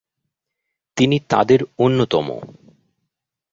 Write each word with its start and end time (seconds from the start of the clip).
তিনি 0.97 1.17
তাঁদের 1.29 1.59
অন্যতম। 1.77 2.27